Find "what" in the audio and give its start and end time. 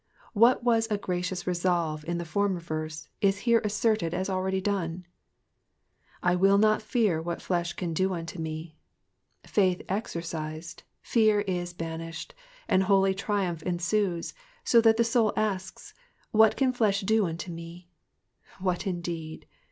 0.33-0.63, 7.21-7.39, 16.31-16.55, 18.59-18.87